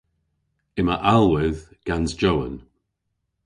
[0.79, 2.55] Yma alhwedh gans Jowan.